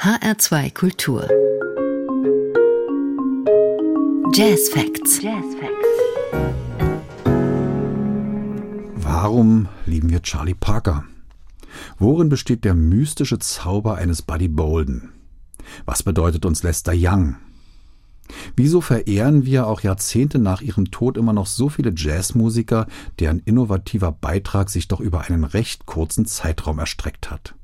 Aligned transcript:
HR2 0.00 0.74
Kultur. 0.74 1.28
Jazz 4.32 4.68
Facts. 4.68 5.20
Jazz 5.20 5.44
Facts. 5.58 5.88
Warum 8.94 9.66
lieben 9.86 10.08
wir 10.10 10.22
Charlie 10.22 10.54
Parker? 10.54 11.02
Worin 11.98 12.28
besteht 12.28 12.64
der 12.64 12.74
mystische 12.74 13.40
Zauber 13.40 13.96
eines 13.96 14.22
Buddy 14.22 14.46
Bolden? 14.46 15.10
Was 15.84 16.04
bedeutet 16.04 16.46
uns 16.46 16.62
Lester 16.62 16.92
Young? 16.94 17.34
Wieso 18.54 18.80
verehren 18.80 19.46
wir 19.46 19.66
auch 19.66 19.80
Jahrzehnte 19.80 20.38
nach 20.38 20.60
ihrem 20.60 20.92
Tod 20.92 21.16
immer 21.16 21.32
noch 21.32 21.46
so 21.46 21.68
viele 21.68 21.92
Jazzmusiker, 21.92 22.86
deren 23.18 23.40
innovativer 23.40 24.12
Beitrag 24.12 24.70
sich 24.70 24.86
doch 24.86 25.00
über 25.00 25.22
einen 25.22 25.42
recht 25.42 25.86
kurzen 25.86 26.24
Zeitraum 26.24 26.78
erstreckt 26.78 27.32
hat? 27.32 27.56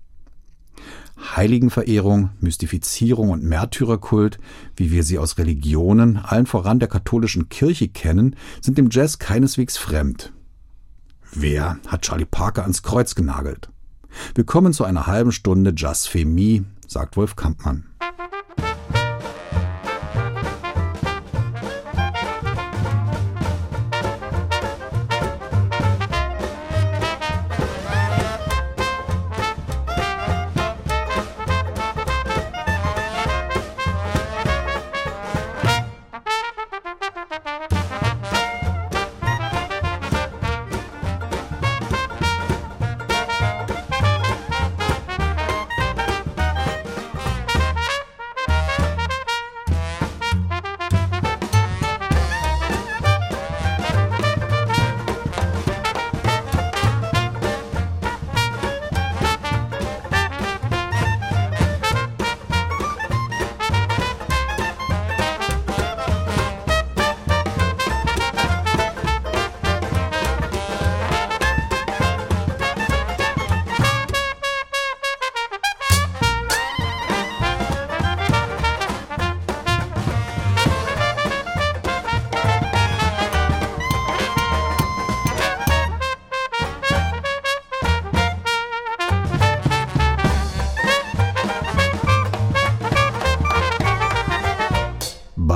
Heiligenverehrung, 1.19 2.31
Mystifizierung 2.41 3.31
und 3.31 3.43
Märtyrerkult, 3.43 4.39
wie 4.77 4.91
wir 4.91 5.03
sie 5.03 5.19
aus 5.19 5.39
Religionen, 5.39 6.17
allen 6.17 6.47
voran 6.47 6.79
der 6.79 6.89
katholischen 6.89 7.49
Kirche 7.49 7.89
kennen, 7.89 8.37
sind 8.61 8.79
dem 8.79 8.89
Jazz 8.91 9.19
keineswegs 9.19 9.77
fremd. 9.77 10.33
Wer 11.33 11.79
hat 11.87 12.03
Charlie 12.03 12.25
Parker 12.25 12.63
ans 12.63 12.83
Kreuz 12.83 13.15
genagelt? 13.15 13.69
Willkommen 14.35 14.73
zu 14.73 14.85
einer 14.85 15.07
halben 15.07 15.33
Stunde 15.33 15.73
Jazzfemie, 15.77 16.65
sagt 16.87 17.17
Wolf 17.17 17.37
Kampmann. 17.37 17.87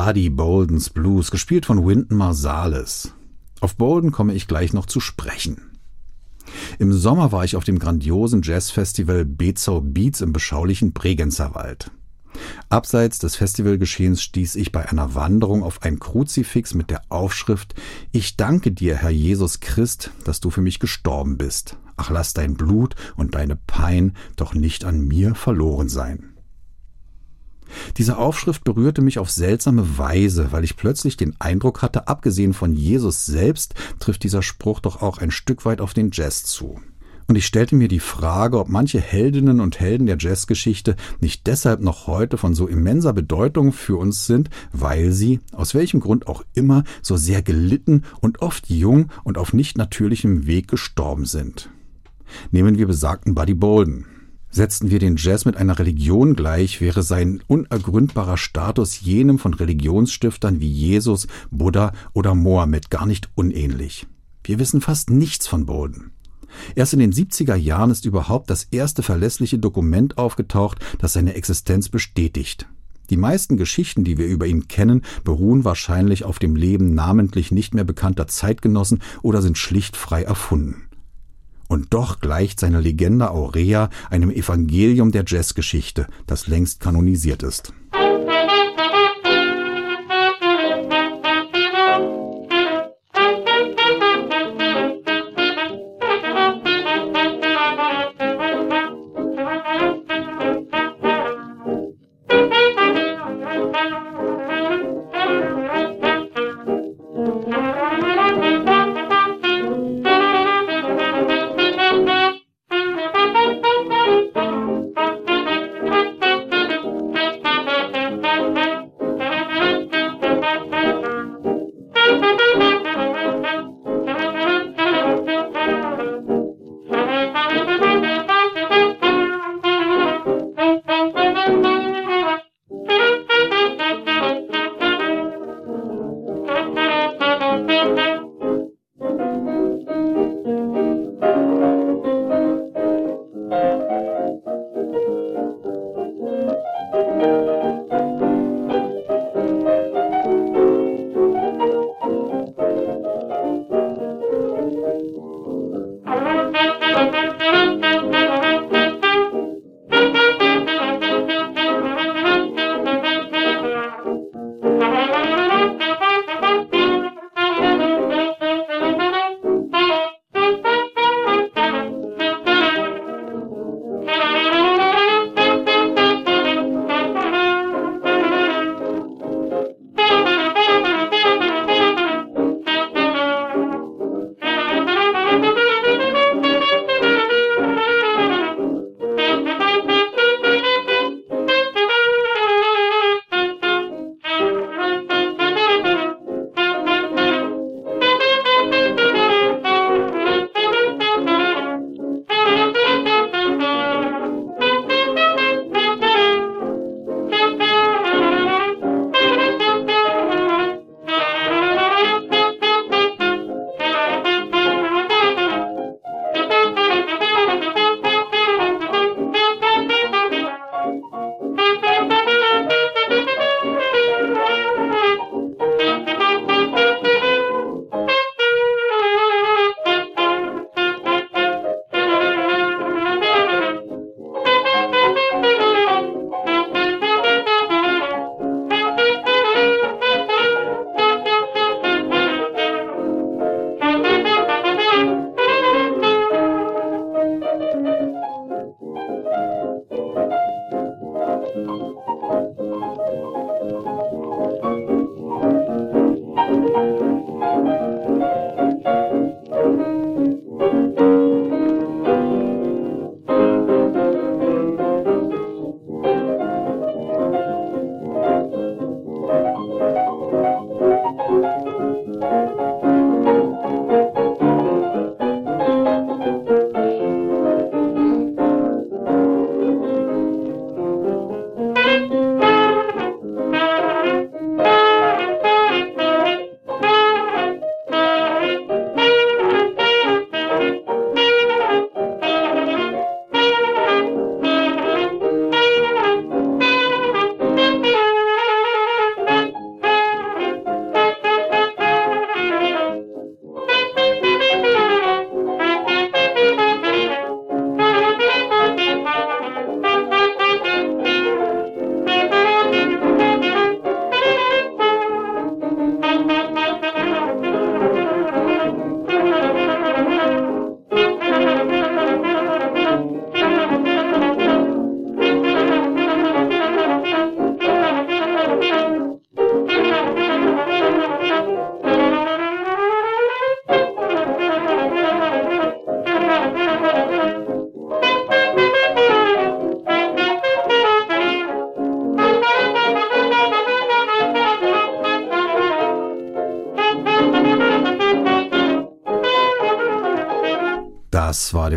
Buddy 0.09 0.31
Boldens 0.31 0.89
Blues, 0.89 1.31
gespielt 1.31 1.67
von 1.67 1.87
Wynton 1.87 2.17
Marsalis. 2.17 3.12
Auf 3.61 3.77
Bolden 3.77 4.11
komme 4.11 4.33
ich 4.33 4.48
gleich 4.48 4.73
noch 4.73 4.86
zu 4.86 5.01
sprechen. 5.01 5.73
Im 6.79 6.95
Sommer 6.95 7.30
war 7.30 7.45
ich 7.45 7.57
auf 7.57 7.64
dem 7.64 7.79
grandiosen 7.79 8.41
Jazzfestival 8.41 9.27
Bezau 9.27 9.83
Beats 9.83 10.23
im 10.23 10.33
beschaulichen 10.33 10.95
Bregenzer 10.95 11.55
Wald. 11.55 11.91
Abseits 12.70 13.18
des 13.18 13.36
Festivalgeschehens 13.36 14.23
stieß 14.23 14.55
ich 14.55 14.73
bei 14.73 14.89
einer 14.89 15.14
Wanderung 15.14 15.63
auf 15.63 15.83
ein 15.83 15.98
Kruzifix 15.98 16.73
mit 16.73 16.89
der 16.89 17.02
Aufschrift 17.11 17.74
Ich 18.11 18.39
danke 18.39 18.73
dir, 18.73 18.97
Herr 18.97 19.11
Jesus 19.11 19.61
Christ, 19.61 20.11
dass 20.24 20.41
du 20.41 20.48
für 20.48 20.63
mich 20.63 20.79
gestorben 20.79 21.36
bist. 21.36 21.77
Ach, 21.98 22.08
lass 22.08 22.33
dein 22.33 22.55
Blut 22.55 22.95
und 23.17 23.35
deine 23.35 23.57
Pein 23.57 24.17
doch 24.36 24.55
nicht 24.55 24.86
an 24.86 25.07
mir 25.07 25.35
verloren 25.35 25.91
sein. 25.91 26.37
Diese 27.96 28.18
Aufschrift 28.18 28.64
berührte 28.64 29.02
mich 29.02 29.18
auf 29.18 29.30
seltsame 29.30 29.98
Weise, 29.98 30.52
weil 30.52 30.64
ich 30.64 30.77
plötzlich 30.77 31.17
den 31.17 31.34
Eindruck 31.39 31.83
hatte, 31.83 32.08
abgesehen 32.08 32.55
von 32.55 32.74
Jesus 32.74 33.27
selbst, 33.27 33.74
trifft 33.98 34.23
dieser 34.23 34.42
Spruch 34.42 34.80
doch 34.80 35.02
auch 35.02 35.18
ein 35.18 35.30
Stück 35.30 35.64
weit 35.64 35.80
auf 35.80 35.95
den 35.95 36.11
Jazz 36.12 36.45
zu. 36.45 36.80
Und 37.30 37.36
ich 37.36 37.45
stellte 37.45 37.77
mir 37.77 37.89
die 37.89 38.01
Frage, 38.01 38.58
ob 38.58 38.70
manche 38.70 39.01
Heldinnen 39.01 39.61
und 39.61 39.80
Helden 39.80 40.06
der 40.06 40.17
Jazzgeschichte 40.18 40.96
nicht 41.20 41.46
deshalb 41.46 41.83
noch 41.83 42.06
heute 42.06 42.39
von 42.39 42.55
so 42.55 42.67
immenser 42.67 43.12
Bedeutung 43.12 43.73
für 43.73 43.98
uns 43.98 44.27
sind, 44.27 44.48
weil 44.73 45.12
sie, 45.12 45.40
aus 45.52 45.74
welchem 45.74 46.00
Grund 46.00 46.27
auch 46.27 46.42
immer, 46.55 46.85
so 47.02 47.18
sehr 47.18 47.42
gelitten 47.42 48.05
und 48.23 48.40
oft 48.40 48.70
jung 48.70 49.11
und 49.24 49.36
auf 49.36 49.52
nicht 49.52 49.77
natürlichem 49.77 50.46
Weg 50.46 50.68
gestorben 50.68 51.27
sind. 51.27 51.68
Nehmen 52.50 52.79
wir 52.79 52.86
besagten 52.86 53.35
Buddy 53.35 53.55
Bolden. 53.55 54.06
Setzten 54.51 54.91
wir 54.91 54.98
den 54.98 55.17
Jazz 55.17 55.45
mit 55.45 55.57
einer 55.57 55.79
Religion 55.79 56.35
gleich, 56.35 56.81
wäre 56.81 57.03
sein 57.03 57.42
unergründbarer 57.47 58.39
Status 58.39 59.01
jenem 59.01 59.39
von 59.39 59.53
Religionsstiftern 59.53 60.61
wie 60.61 60.70
Jesus, 60.70 61.27
Buddha 61.51 61.92
oder 62.14 62.35
Mohammed 62.35 62.91
gar 62.91 63.07
nicht 63.07 63.29
unähnlich. 63.35 64.07
Wir 64.42 64.59
wissen 64.59 64.81
fast 64.81 65.11
nichts 65.11 65.47
von 65.47 65.67
Bolden. 65.67 66.13
Erst 66.75 66.95
in 66.95 66.98
den 66.98 67.13
70er 67.13 67.57
Jahren 67.57 67.91
ist 67.91 68.07
überhaupt 68.07 68.48
das 68.48 68.64
erste 68.70 69.03
verlässliche 69.03 69.59
Dokument 69.59 70.17
aufgetaucht, 70.17 70.79
das 70.98 71.13
seine 71.13 71.35
Existenz 71.35 71.91
bestätigt. 71.91 72.67
Die 73.11 73.19
meisten 73.19 73.59
Geschichten, 73.59 74.05
die 74.05 74.17
wir 74.17 74.27
über 74.27 74.47
ihn 74.47 74.69
kennen, 74.69 75.03
beruhen 75.25 75.65
wahrscheinlich 75.65 76.25
auf 76.25 76.39
dem 76.39 76.57
Leben 76.57 76.95
namentlich 76.95 77.51
nicht 77.53 77.75
mehr 77.75 77.85
bekannter 77.85 78.27
Zeitgenossen 78.27 79.03
oder 79.23 79.42
sind 79.42 79.59
schlicht 79.59 79.97
frei 79.97 80.23
erfunden. 80.23 80.87
Und 81.68 81.92
doch 81.95 82.20
gleicht 82.20 82.58
seine 82.61 82.80
Legende 82.80 83.30
Aurea 83.30 83.90
einem 84.11 84.30
Evangelium 84.30 85.12
der 85.12 85.24
Jazzgeschichte, 85.27 86.06
das 86.27 86.46
längst 86.46 86.80
kanonisiert 86.80 87.42
ist. 87.42 87.73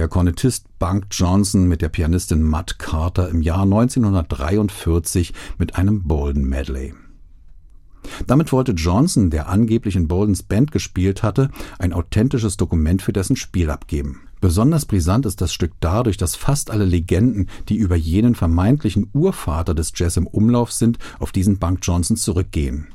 Der 0.02 0.08
Kornettist 0.08 0.66
Bunk 0.80 1.06
Johnson 1.12 1.68
mit 1.68 1.84
der 1.84 1.90
Pianistin 1.90 2.42
Matt 2.42 2.80
Carter 2.80 3.30
im 3.30 3.44
Jahr 3.44 3.62
1943 3.62 5.32
mit 5.60 5.76
einem 5.76 6.08
Bolden 6.08 6.50
Medley. 6.50 6.96
Damit 8.26 8.52
wollte 8.52 8.72
Johnson, 8.72 9.30
der 9.30 9.48
angeblich 9.48 9.96
in 9.96 10.08
Boldens 10.08 10.42
Band 10.42 10.72
gespielt 10.72 11.22
hatte, 11.22 11.52
ein 11.78 11.94
authentisches 11.94 12.58
Dokument 12.58 13.04
für 13.04 13.14
dessen 13.14 13.36
Spiel 13.36 13.70
abgeben. 13.70 14.24
Besonders 14.40 14.88
brisant 14.88 15.28
ist 15.28 15.40
das 15.40 15.54
Stück 15.54 15.74
dadurch, 15.82 16.18
dass 16.18 16.36
fast 16.36 16.72
alle 16.72 16.86
Legenden, 16.86 17.48
die 17.70 17.76
über 17.76 17.96
jenen 17.96 18.34
vermeintlichen 18.34 19.12
Urvater 19.14 19.76
des 19.76 19.94
Jazz 19.96 20.18
im 20.18 20.26
Umlauf 20.26 20.72
sind, 20.72 20.98
auf 21.20 21.32
diesen 21.32 21.60
Bunk 21.60 21.78
Johnson 21.84 22.18
zurückgehen. 22.18 22.88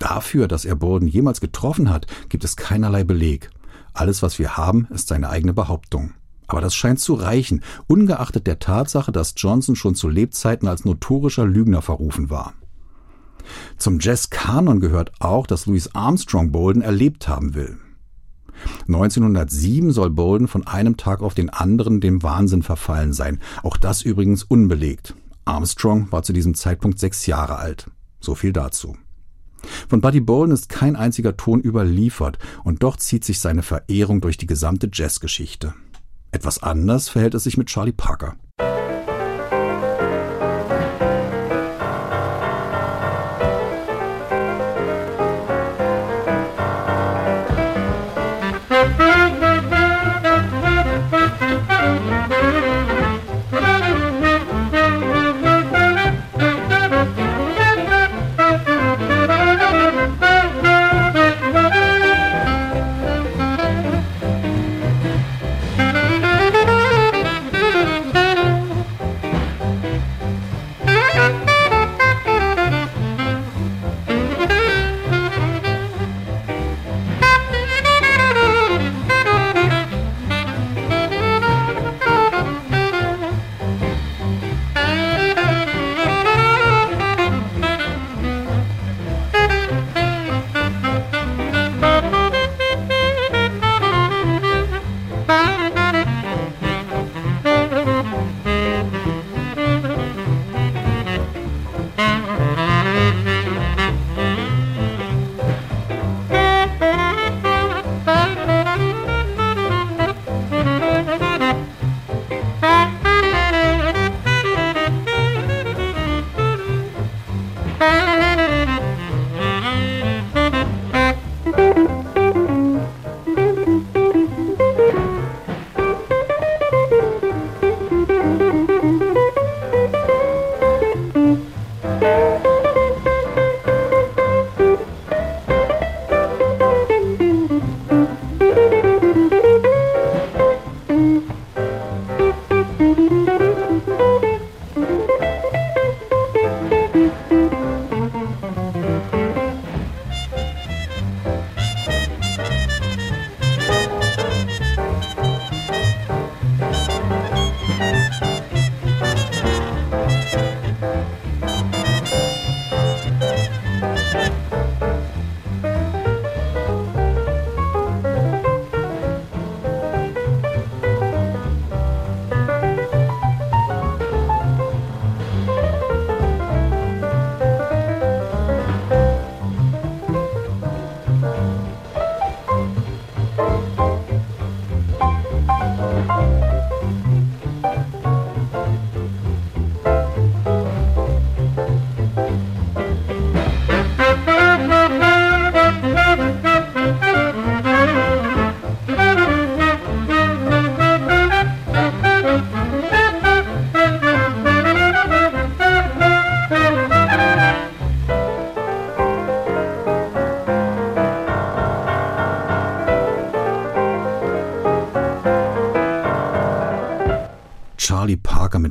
Dafür, 0.00 0.48
dass 0.48 0.64
er 0.64 0.74
Bolden 0.74 1.06
jemals 1.06 1.40
getroffen 1.40 1.88
hat, 1.88 2.08
gibt 2.28 2.42
es 2.42 2.56
keinerlei 2.56 3.04
Beleg. 3.04 3.48
Alles, 3.92 4.22
was 4.22 4.40
wir 4.40 4.56
haben, 4.56 4.88
ist 4.90 5.06
seine 5.06 5.28
eigene 5.28 5.54
Behauptung. 5.54 6.14
Aber 6.48 6.60
das 6.60 6.74
scheint 6.74 6.98
zu 6.98 7.14
reichen, 7.14 7.62
ungeachtet 7.86 8.46
der 8.46 8.58
Tatsache, 8.58 9.12
dass 9.12 9.34
Johnson 9.36 9.76
schon 9.76 9.94
zu 9.94 10.08
Lebzeiten 10.08 10.66
als 10.66 10.84
notorischer 10.84 11.46
Lügner 11.46 11.82
verrufen 11.82 12.30
war. 12.30 12.54
Zum 13.76 13.98
Jazz-Kanon 14.00 14.80
gehört 14.80 15.12
auch, 15.20 15.46
dass 15.46 15.66
Louis 15.66 15.94
Armstrong 15.94 16.50
Bolden 16.50 16.82
erlebt 16.82 17.28
haben 17.28 17.54
will. 17.54 17.78
1907 18.88 19.92
soll 19.92 20.10
Bolden 20.10 20.48
von 20.48 20.66
einem 20.66 20.96
Tag 20.96 21.22
auf 21.22 21.34
den 21.34 21.50
anderen 21.50 22.00
dem 22.00 22.22
Wahnsinn 22.22 22.62
verfallen 22.62 23.12
sein. 23.12 23.40
Auch 23.62 23.76
das 23.76 24.02
übrigens 24.02 24.42
unbelegt. 24.42 25.14
Armstrong 25.44 26.10
war 26.10 26.22
zu 26.22 26.32
diesem 26.32 26.54
Zeitpunkt 26.54 26.98
sechs 26.98 27.26
Jahre 27.26 27.56
alt. 27.56 27.90
So 28.20 28.34
viel 28.34 28.52
dazu. 28.52 28.96
Von 29.88 30.00
Buddy 30.00 30.20
Bolden 30.20 30.52
ist 30.52 30.68
kein 30.68 30.96
einziger 30.96 31.36
Ton 31.36 31.60
überliefert 31.60 32.38
und 32.64 32.82
doch 32.82 32.96
zieht 32.96 33.24
sich 33.24 33.40
seine 33.40 33.62
Verehrung 33.62 34.20
durch 34.20 34.36
die 34.36 34.46
gesamte 34.46 34.88
Jazzgeschichte. 34.92 35.74
Etwas 36.38 36.62
anders 36.62 37.08
verhält 37.08 37.34
es 37.34 37.42
sich 37.42 37.56
mit 37.56 37.66
Charlie 37.66 37.90
Parker. 37.90 38.36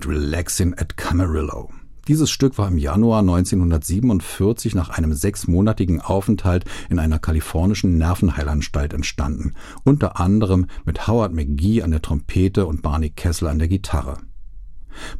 Relaxing 0.06 0.74
at 0.78 0.98
Camarillo. 0.98 1.72
Dieses 2.10 2.30
Stück 2.30 2.58
war 2.58 2.68
im 2.68 2.78
Januar 2.78 3.20
1947 3.20 4.76
nach 4.76 4.90
einem 4.90 5.14
sechsmonatigen 5.14 6.02
Aufenthalt 6.02 6.66
in 6.90 7.00
einer 7.00 7.18
kalifornischen 7.18 7.98
Nervenheilanstalt 7.98 8.94
entstanden, 8.94 9.54
unter 9.86 10.20
anderem 10.20 10.68
mit 10.86 11.08
Howard 11.08 11.34
McGee 11.34 11.82
an 11.84 11.92
der 11.92 12.02
Trompete 12.02 12.66
und 12.66 12.82
Barney 12.82 13.10
Kessel 13.10 13.48
an 13.48 13.60
der 13.60 13.70
Gitarre. 13.70 14.18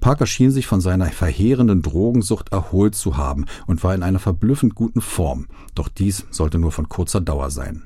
Parker 0.02 0.26
schien 0.26 0.52
sich 0.52 0.68
von 0.68 0.82
seiner 0.82 1.06
verheerenden 1.08 1.82
Drogensucht 1.82 2.52
erholt 2.52 2.94
zu 2.94 3.16
haben 3.16 3.46
und 3.68 3.84
war 3.84 3.96
in 3.96 4.04
einer 4.04 4.20
verblüffend 4.20 4.76
guten 4.76 5.02
Form, 5.02 5.48
doch 5.76 5.88
dies 5.88 6.26
sollte 6.30 6.60
nur 6.60 6.74
von 6.74 6.90
kurzer 6.90 7.22
Dauer 7.22 7.52
sein. 7.52 7.84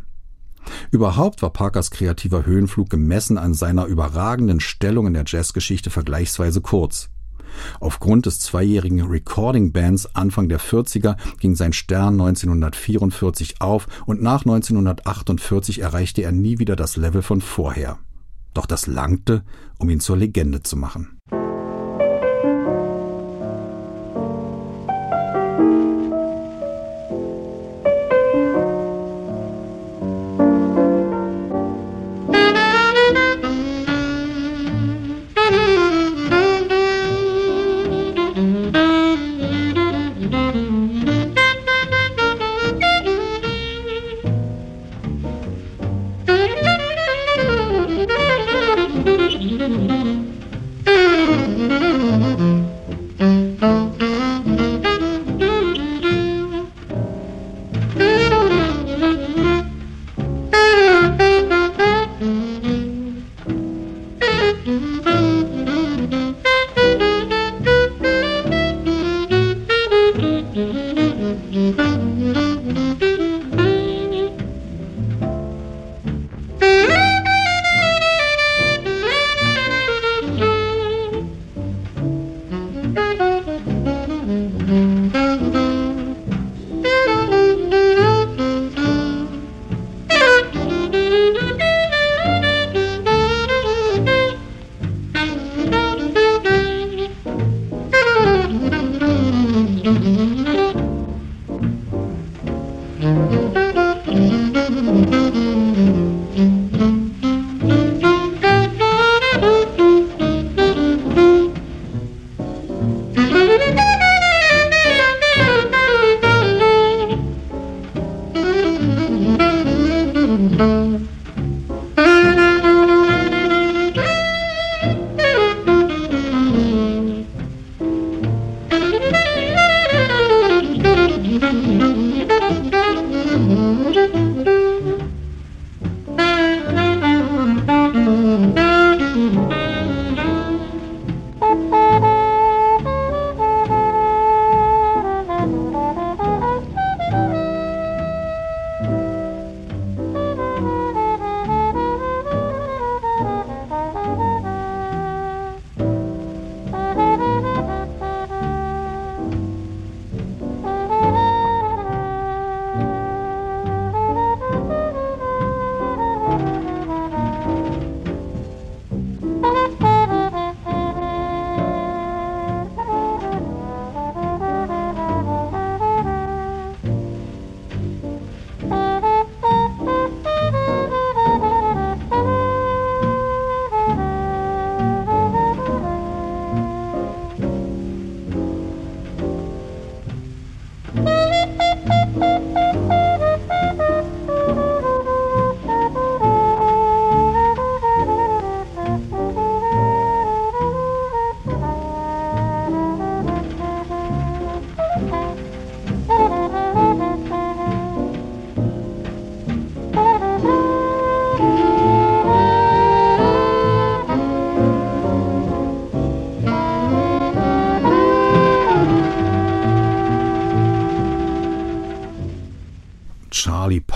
Überhaupt 0.91 1.41
war 1.41 1.51
Parkers 1.51 1.91
kreativer 1.91 2.45
Höhenflug 2.45 2.89
gemessen 2.89 3.37
an 3.37 3.53
seiner 3.53 3.85
überragenden 3.85 4.59
Stellung 4.59 5.07
in 5.07 5.13
der 5.13 5.25
Jazzgeschichte 5.25 5.89
vergleichsweise 5.89 6.61
kurz. 6.61 7.09
Aufgrund 7.79 8.25
des 8.25 8.39
zweijährigen 8.39 9.01
Recording 9.01 9.71
Bands 9.71 10.15
Anfang 10.15 10.49
der 10.49 10.59
40er 10.59 11.17
ging 11.39 11.55
sein 11.55 11.73
Stern 11.73 12.19
1944 12.19 13.61
auf 13.61 13.87
und 14.05 14.21
nach 14.21 14.41
1948 14.41 15.79
erreichte 15.79 16.21
er 16.21 16.31
nie 16.31 16.59
wieder 16.59 16.75
das 16.75 16.95
Level 16.95 17.21
von 17.21 17.41
vorher. 17.41 17.97
Doch 18.53 18.65
das 18.65 18.87
langte, 18.87 19.43
um 19.77 19.89
ihn 19.89 19.99
zur 19.99 20.17
Legende 20.17 20.61
zu 20.61 20.75
machen. 20.75 21.17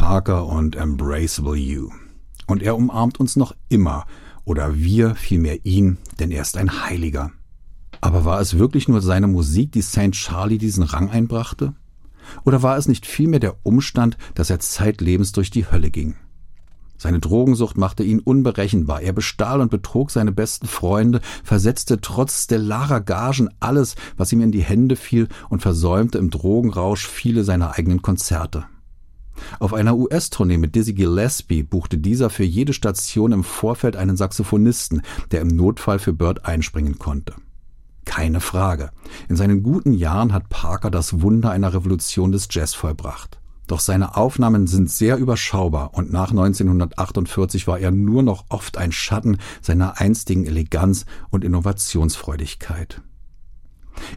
Parker 0.06 0.46
und 0.46 0.76
Embraceable 0.76 1.56
You. 1.56 1.90
Und 2.46 2.62
er 2.62 2.76
umarmt 2.76 3.20
uns 3.20 3.36
noch 3.36 3.56
immer, 3.70 4.06
oder 4.44 4.76
wir 4.76 5.16
vielmehr 5.16 5.66
ihn, 5.66 5.98
denn 6.20 6.30
er 6.30 6.44
ist 6.44 6.58
ein 6.58 6.86
Heiliger. 6.86 7.32
Aber 8.02 8.24
war 8.24 8.40
es 8.40 8.60
wirklich 8.60 8.88
nur 8.88 9.02
seine 9.02 9.26
Musik, 9.26 9.72
die 9.72 9.82
St. 9.82 10.12
Charlie 10.12 10.60
diesen 10.60 10.84
Rang 10.84 11.10
einbrachte? 11.10 11.74
Oder 12.44 12.62
war 12.62 12.78
es 12.78 12.88
nicht 12.88 13.08
vielmehr 13.08 13.40
der 13.40 13.56
Umstand, 13.64 14.16
dass 14.36 14.52
er 14.52 14.60
zeitlebens 14.60 15.32
durch 15.32 15.50
die 15.50 15.72
Hölle 15.72 15.90
ging? 15.90 16.14
Seine 17.00 17.20
Drogensucht 17.20 17.76
machte 17.76 18.04
ihn 18.04 18.20
unberechenbar. 18.20 19.02
Er 19.02 19.12
bestahl 19.12 19.60
und 19.60 19.72
betrog 19.72 20.12
seine 20.12 20.32
besten 20.32 20.68
Freunde, 20.68 21.20
versetzte 21.44 22.00
trotz 22.00 22.44
stellarer 22.44 23.02
Gagen 23.02 23.50
alles, 23.60 23.96
was 24.18 24.32
ihm 24.32 24.42
in 24.42 24.52
die 24.52 24.64
Hände 24.64 24.98
fiel 24.98 25.30
und 25.50 25.64
versäumte 25.64 26.20
im 26.20 26.30
Drogenrausch 26.30 27.08
viele 27.08 27.44
seiner 27.44 27.72
eigenen 27.72 28.04
Konzerte. 28.04 28.66
Auf 29.60 29.74
einer 29.74 29.96
US-Tournee 29.96 30.58
mit 30.58 30.76
Dizzy 30.76 30.94
Gillespie 30.94 31.64
buchte 31.64 31.98
dieser 31.98 32.30
für 32.30 32.44
jede 32.44 32.74
Station 32.74 33.32
im 33.32 33.44
Vorfeld 33.44 33.96
einen 33.96 34.18
Saxophonisten, 34.18 35.02
der 35.32 35.42
im 35.42 35.48
Notfall 35.48 36.00
für 36.00 36.14
Bird 36.14 36.46
einspringen 36.46 37.00
konnte. 37.00 37.36
Keine 38.06 38.40
Frage. 38.40 38.92
In 39.30 39.36
seinen 39.36 39.64
guten 39.64 39.94
Jahren 39.94 40.32
hat 40.32 40.50
Parker 40.50 40.92
das 40.92 41.22
Wunder 41.22 41.52
einer 41.52 41.74
Revolution 41.74 42.32
des 42.32 42.48
Jazz 42.52 42.74
vollbracht. 42.74 43.40
Doch 43.68 43.80
seine 43.80 44.16
Aufnahmen 44.16 44.68
sind 44.68 44.92
sehr 44.92 45.18
überschaubar 45.18 45.96
und 45.96 46.12
nach 46.12 46.30
1948 46.30 47.66
war 47.68 47.80
er 47.80 47.92
nur 47.92 48.22
noch 48.22 48.46
oft 48.50 48.78
ein 48.78 48.92
Schatten 48.92 49.38
seiner 49.62 50.00
einstigen 50.00 50.46
Eleganz 50.46 51.06
und 51.32 51.44
Innovationsfreudigkeit. 51.44 53.02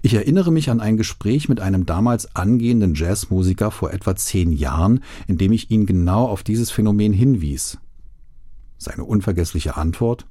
Ich 0.03 0.15
erinnere 0.15 0.51
mich 0.53 0.71
an 0.71 0.81
ein 0.81 0.97
Gespräch 0.97 1.49
mit 1.49 1.61
einem 1.61 1.87
damals 1.87 2.35
angehenden 2.37 2.95
Jazzmusiker 2.95 3.71
vor 3.71 3.93
etwa 3.93 4.17
zehn 4.17 4.53
Jahren, 4.53 5.03
in 5.27 5.39
dem 5.39 5.53
ich 5.53 5.71
ihn 5.71 5.87
genau 5.87 6.27
auf 6.27 6.43
dieses 6.43 6.71
Phänomen 6.71 7.13
hinwies. 7.13 7.79
Seine 8.79 9.05
unvergessliche 9.05 9.77
Antwort? 9.77 10.27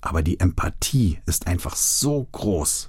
Aber 0.00 0.22
die 0.22 0.40
Empathie 0.40 1.18
ist 1.26 1.46
einfach 1.46 1.76
so 1.76 2.28
groß. 2.32 2.88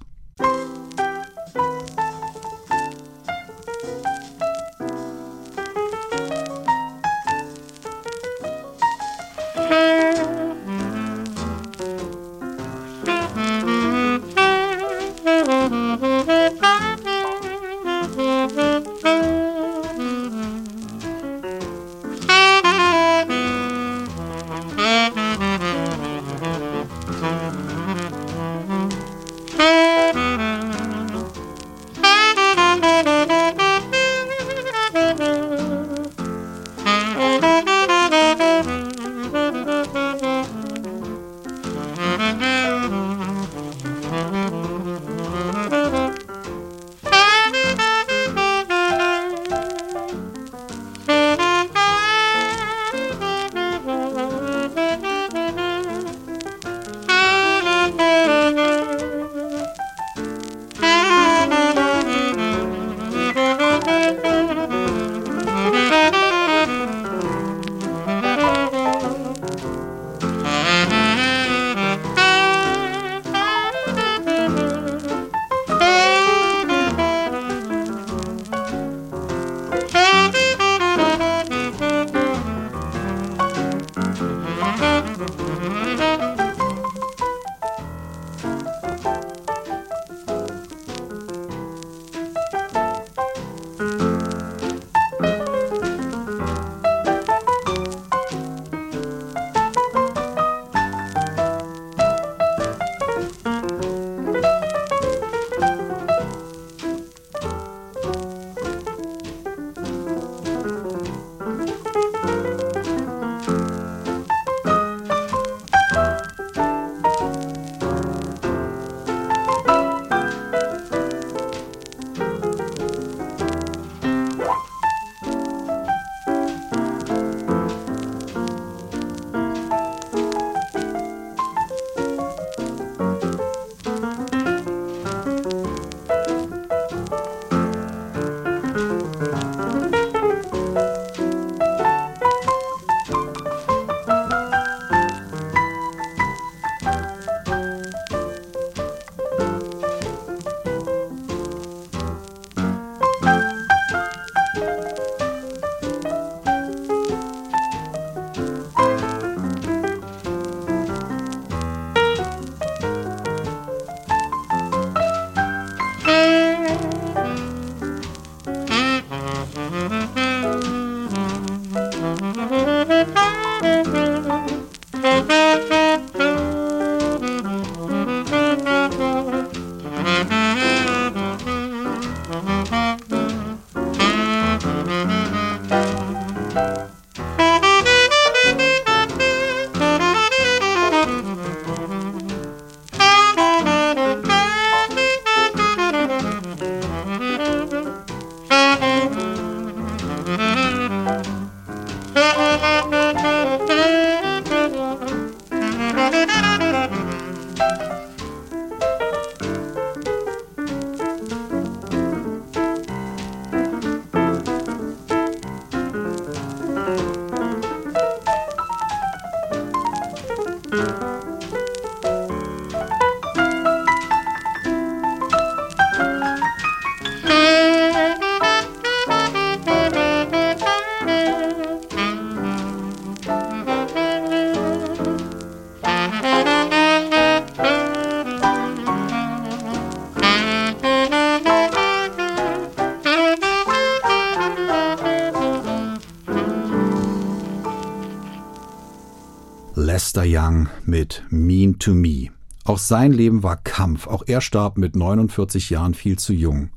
Young 250.40 250.70
mit 250.86 251.24
Mean 251.30 251.80
to 251.80 251.94
Me. 251.94 252.30
Auch 252.64 252.78
sein 252.78 253.12
Leben 253.12 253.44
war 253.44 253.58
Kampf, 253.58 254.08
auch 254.08 254.24
er 254.26 254.40
starb 254.40 254.78
mit 254.78 254.96
49 254.96 255.70
Jahren 255.70 255.94
viel 255.94 256.18
zu 256.18 256.34
jung. 256.34 256.70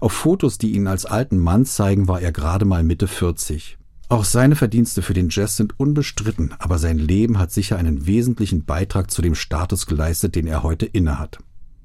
Auf 0.00 0.12
Fotos, 0.12 0.58
die 0.58 0.72
ihn 0.72 0.86
als 0.86 1.04
alten 1.04 1.38
Mann 1.38 1.64
zeigen, 1.64 2.06
war 2.06 2.20
er 2.20 2.30
gerade 2.30 2.64
mal 2.64 2.84
Mitte 2.84 3.08
40. 3.08 3.78
Auch 4.08 4.24
seine 4.24 4.54
Verdienste 4.54 5.02
für 5.02 5.14
den 5.14 5.28
Jazz 5.30 5.56
sind 5.56 5.80
unbestritten, 5.80 6.54
aber 6.58 6.78
sein 6.78 6.98
Leben 6.98 7.38
hat 7.38 7.50
sicher 7.50 7.78
einen 7.78 8.06
wesentlichen 8.06 8.64
Beitrag 8.64 9.10
zu 9.10 9.22
dem 9.22 9.34
Status 9.34 9.86
geleistet, 9.86 10.36
den 10.36 10.46
er 10.46 10.62
heute 10.62 10.86
innehat. 10.86 11.38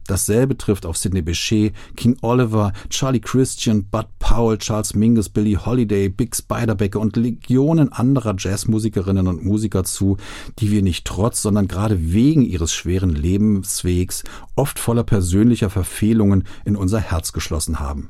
Dasselbe 0.09 0.57
trifft 0.57 0.87
auf 0.87 0.97
Sidney 0.97 1.21
Bechet, 1.21 1.71
King 1.95 2.17
Oliver, 2.23 2.73
Charlie 2.89 3.19
Christian, 3.19 3.85
Bud 3.85 4.07
Powell, 4.17 4.57
Charles 4.57 4.95
Mingus, 4.95 5.29
Billie 5.29 5.63
Holiday, 5.63 6.09
Big 6.09 6.35
Spiderbecker 6.35 6.99
und 6.99 7.15
Legionen 7.15 7.93
anderer 7.93 8.33
Jazzmusikerinnen 8.35 9.27
und 9.27 9.45
Musiker 9.45 9.83
zu, 9.83 10.17
die 10.57 10.71
wir 10.71 10.81
nicht 10.81 11.05
trotz, 11.05 11.43
sondern 11.43 11.67
gerade 11.67 12.11
wegen 12.11 12.41
ihres 12.41 12.73
schweren 12.73 13.11
Lebenswegs, 13.11 14.23
oft 14.55 14.79
voller 14.79 15.03
persönlicher 15.03 15.69
Verfehlungen, 15.69 16.43
in 16.65 16.75
unser 16.75 16.99
Herz 16.99 17.31
geschlossen 17.31 17.79
haben. 17.79 18.09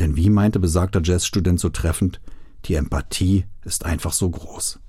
Denn 0.00 0.16
wie 0.16 0.28
meinte 0.28 0.58
besagter 0.58 1.02
Jazzstudent 1.04 1.60
so 1.60 1.68
treffend, 1.68 2.20
die 2.64 2.74
Empathie 2.74 3.44
ist 3.64 3.86
einfach 3.86 4.12
so 4.12 4.28
groß. 4.28 4.80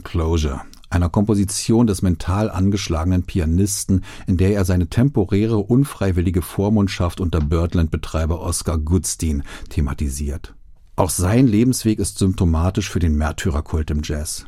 Enclosure, 0.00 0.62
einer 0.88 1.10
Komposition 1.10 1.86
des 1.86 2.00
mental 2.00 2.50
angeschlagenen 2.50 3.24
Pianisten, 3.24 4.02
in 4.26 4.38
der 4.38 4.54
er 4.54 4.64
seine 4.64 4.88
temporäre, 4.88 5.58
unfreiwillige 5.58 6.40
Vormundschaft 6.40 7.20
unter 7.20 7.40
Birdland-Betreiber 7.40 8.40
Oscar 8.40 8.78
Goodstein 8.78 9.42
thematisiert. 9.68 10.54
Auch 10.96 11.10
sein 11.10 11.46
Lebensweg 11.46 11.98
ist 11.98 12.18
symptomatisch 12.18 12.88
für 12.88 12.98
den 12.98 13.14
Märtyrerkult 13.16 13.90
im 13.90 14.00
Jazz. 14.02 14.46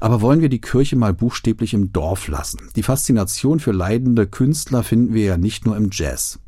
Aber 0.00 0.22
wollen 0.22 0.40
wir 0.40 0.48
die 0.48 0.60
Kirche 0.60 0.96
mal 0.96 1.12
buchstäblich 1.12 1.74
im 1.74 1.92
Dorf 1.92 2.28
lassen? 2.28 2.70
Die 2.74 2.82
Faszination 2.82 3.60
für 3.60 3.72
leidende 3.72 4.26
Künstler 4.26 4.82
finden 4.82 5.12
wir 5.12 5.24
ja 5.24 5.36
nicht 5.36 5.66
nur 5.66 5.76
im 5.76 5.90
Jazz. 5.92 6.40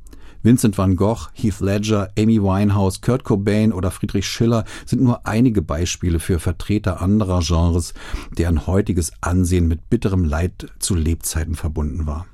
Vincent 0.45 0.77
van 0.77 0.95
Gogh, 0.95 1.31
Heath 1.33 1.61
Ledger, 1.61 2.11
Amy 2.19 2.39
Winehouse, 2.39 3.01
Kurt 3.01 3.25
Cobain 3.25 3.73
oder 3.73 3.91
Friedrich 3.91 4.29
Schiller 4.29 4.67
sind 4.85 5.01
nur 5.01 5.27
einige 5.27 5.63
Beispiele 5.63 6.21
für 6.21 6.39
Vertreter 6.39 7.01
anderer 7.01 7.41
Genres, 7.41 7.95
deren 8.37 8.67
heutiges 8.67 9.11
Ansehen 9.23 9.67
mit 9.69 9.89
bitterem 9.89 10.23
Leid 10.23 10.71
zu 10.81 10.97
Lebzeiten 10.97 11.55
verbunden 11.55 12.07
war. 12.07 12.27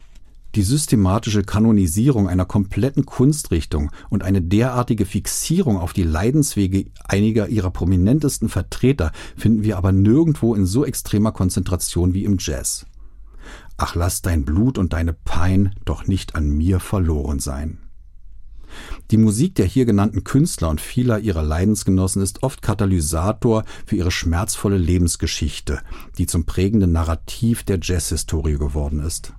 Die 0.56 0.62
systematische 0.62 1.44
Kanonisierung 1.44 2.28
einer 2.28 2.46
kompletten 2.46 3.06
Kunstrichtung 3.06 3.92
und 4.08 4.24
eine 4.24 4.42
derartige 4.42 5.06
Fixierung 5.06 5.78
auf 5.78 5.92
die 5.92 6.02
Leidenswege 6.02 6.86
einiger 7.04 7.46
ihrer 7.46 7.70
prominentesten 7.70 8.48
Vertreter 8.48 9.12
finden 9.36 9.62
wir 9.62 9.76
aber 9.76 9.92
nirgendwo 9.92 10.56
in 10.56 10.66
so 10.66 10.84
extremer 10.84 11.30
Konzentration 11.30 12.12
wie 12.12 12.24
im 12.24 12.38
Jazz. 12.40 12.86
Ach, 13.76 13.94
lass 13.94 14.20
dein 14.20 14.44
Blut 14.44 14.78
und 14.78 14.94
deine 14.94 15.12
Pein 15.12 15.76
doch 15.84 16.08
nicht 16.08 16.34
an 16.34 16.50
mir 16.50 16.80
verloren 16.80 17.38
sein. 17.38 17.78
Die 19.10 19.16
Musik 19.16 19.54
der 19.54 19.66
hier 19.66 19.84
genannten 19.84 20.24
Künstler 20.24 20.68
und 20.68 20.80
vieler 20.80 21.18
ihrer 21.18 21.42
Leidensgenossen 21.42 22.22
ist 22.22 22.42
oft 22.42 22.62
Katalysator 22.62 23.64
für 23.86 23.96
ihre 23.96 24.10
schmerzvolle 24.10 24.78
Lebensgeschichte, 24.78 25.80
die 26.18 26.26
zum 26.26 26.44
prägenden 26.44 26.92
Narrativ 26.92 27.62
der 27.62 27.78
Jazzhistorie 27.82 28.58
geworden 28.58 29.00
ist. 29.00 29.32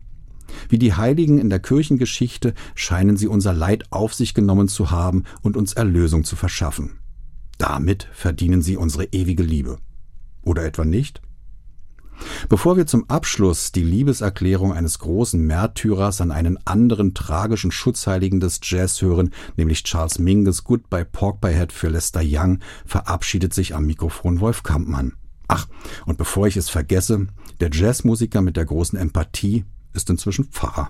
Wie 0.70 0.80
die 0.80 0.94
Heiligen 0.94 1.38
in 1.38 1.50
der 1.50 1.60
Kirchengeschichte 1.60 2.54
scheinen 2.76 3.18
sie 3.18 3.28
unser 3.28 3.54
Leid 3.54 3.86
auf 3.90 4.14
sich 4.14 4.34
genommen 4.34 4.68
zu 4.68 4.92
haben 4.92 5.24
und 5.42 5.56
uns 5.56 5.74
Erlösung 5.74 6.24
zu 6.24 6.36
verschaffen. 6.36 7.00
Damit 7.58 8.08
verdienen 8.12 8.62
sie 8.62 8.78
unsere 8.78 9.06
ewige 9.06 9.44
Liebe. 9.44 9.78
Oder 10.44 10.66
etwa 10.66 10.84
nicht? 10.84 11.22
Bevor 12.50 12.78
wir 12.78 12.88
zum 12.88 13.10
Abschluss 13.10 13.72
die 13.72 13.84
Liebeserklärung 13.84 14.74
eines 14.74 15.00
großen 15.00 15.40
Märtyrers 15.40 16.22
an 16.22 16.32
einen 16.32 16.58
anderen 16.66 17.14
tragischen 17.14 17.72
Schutzheiligen 17.72 18.40
des 18.40 18.60
Jazz 18.64 19.02
hören, 19.02 19.32
nämlich 19.58 19.84
Charles 19.84 20.20
Mingus 20.20 20.64
Goodbye 20.64 21.06
Pork 21.06 21.42
by 21.42 21.54
Head 21.54 21.72
für 21.72 21.90
Lester 21.90 22.22
Young, 22.24 22.60
verabschiedet 22.86 23.54
sich 23.54 23.76
am 23.76 23.86
Mikrofon 23.86 24.40
Wolf 24.40 24.64
Kampmann. 24.64 25.14
Ach, 25.48 25.68
und 26.06 26.18
bevor 26.18 26.48
ich 26.48 26.58
es 26.58 26.70
vergesse, 26.70 27.28
der 27.60 27.70
Jazzmusiker 27.72 28.42
mit 28.42 28.56
der 28.56 28.66
großen 28.66 28.98
Empathie 28.98 29.66
ist 29.94 30.10
inzwischen 30.10 30.46
Pfarrer. 30.46 30.90